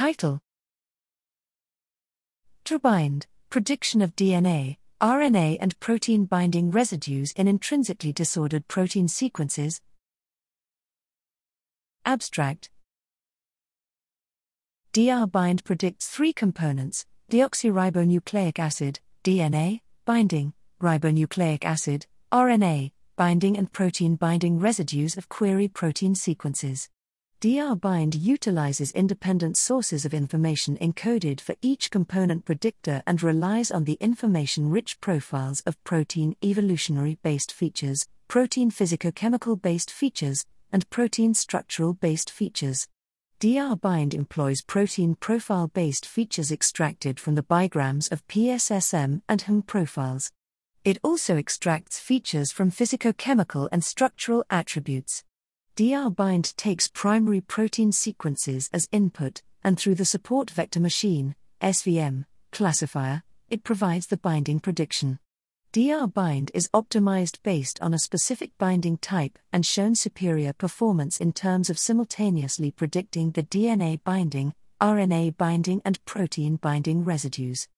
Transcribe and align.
Title 0.00 0.40
DRPBind 2.64 3.26
Prediction 3.50 4.00
of 4.00 4.16
DNA, 4.16 4.78
RNA, 5.02 5.58
and 5.60 5.78
protein 5.78 6.24
binding 6.24 6.70
residues 6.70 7.32
in 7.32 7.46
intrinsically 7.46 8.10
disordered 8.10 8.66
protein 8.66 9.08
sequences. 9.08 9.82
Abstract 12.06 12.70
DRPbind 14.94 15.64
predicts 15.64 16.08
three 16.08 16.32
components 16.32 17.04
deoxyribonucleic 17.30 18.58
acid, 18.58 19.00
DNA, 19.22 19.80
binding, 20.06 20.54
ribonucleic 20.82 21.62
acid, 21.62 22.06
RNA, 22.32 22.92
binding, 23.16 23.58
and 23.58 23.70
protein 23.70 24.16
binding 24.16 24.58
residues 24.58 25.18
of 25.18 25.28
query 25.28 25.68
protein 25.68 26.14
sequences. 26.14 26.88
DRPbind 27.40 28.20
utilizes 28.20 28.92
independent 28.92 29.56
sources 29.56 30.04
of 30.04 30.12
information 30.12 30.76
encoded 30.76 31.40
for 31.40 31.54
each 31.62 31.90
component 31.90 32.44
predictor 32.44 33.02
and 33.06 33.22
relies 33.22 33.70
on 33.70 33.84
the 33.84 33.96
information 33.98 34.68
rich 34.68 35.00
profiles 35.00 35.62
of 35.62 35.82
protein 35.82 36.36
evolutionary 36.44 37.16
based 37.22 37.50
features, 37.50 38.06
protein 38.28 38.70
physicochemical 38.70 39.60
based 39.60 39.90
features, 39.90 40.44
and 40.70 40.90
protein 40.90 41.32
structural 41.32 41.94
based 41.94 42.30
features. 42.30 42.86
DRPbind 43.40 44.12
employs 44.12 44.60
protein 44.60 45.14
profile 45.14 45.68
based 45.68 46.04
features 46.04 46.52
extracted 46.52 47.18
from 47.18 47.36
the 47.36 47.42
bigrams 47.42 48.08
of 48.08 48.26
PSSM 48.28 49.22
and 49.30 49.40
HM 49.40 49.62
profiles. 49.62 50.30
It 50.84 50.98
also 51.02 51.38
extracts 51.38 51.98
features 51.98 52.52
from 52.52 52.70
physicochemical 52.70 53.66
and 53.72 53.82
structural 53.82 54.44
attributes. 54.50 55.24
DRPbind 55.76 56.56
takes 56.56 56.88
primary 56.88 57.40
protein 57.40 57.92
sequences 57.92 58.68
as 58.72 58.88
input, 58.92 59.42
and 59.62 59.78
through 59.78 59.94
the 59.94 60.04
support 60.04 60.50
vector 60.50 60.80
machine, 60.80 61.34
SVM, 61.62 62.26
classifier, 62.52 63.22
it 63.48 63.64
provides 63.64 64.06
the 64.06 64.16
binding 64.16 64.60
prediction. 64.60 65.18
DR 65.72 66.08
bind 66.08 66.50
is 66.52 66.68
optimized 66.74 67.42
based 67.44 67.80
on 67.80 67.94
a 67.94 67.98
specific 67.98 68.50
binding 68.58 68.98
type 68.98 69.38
and 69.52 69.64
shown 69.64 69.94
superior 69.94 70.52
performance 70.52 71.20
in 71.20 71.32
terms 71.32 71.70
of 71.70 71.78
simultaneously 71.78 72.72
predicting 72.72 73.30
the 73.30 73.44
DNA 73.44 74.02
binding, 74.02 74.52
RNA 74.80 75.36
binding, 75.36 75.80
and 75.84 76.04
protein 76.04 76.56
binding 76.56 77.04
residues. 77.04 77.68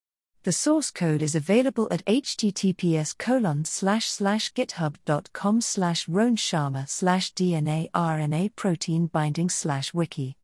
The 0.45 0.51
source 0.51 0.91
code 0.91 1.23
is 1.23 1.37
available 1.37 1.87
at 1.93 2.05
https 2.05 3.17
colon 3.17 3.65
slash 3.65 4.07
slash 4.07 4.53
github.com 4.53 5.61
slash 5.61 6.07
Ronesh 6.07 6.39
Sharma 6.39 6.89
slash 6.89 7.33
DNA 7.33 7.89
RNA 7.93 8.57
protein 8.57 9.07
binding 9.07 9.49
slash 9.49 9.95
wiki. 9.95 10.37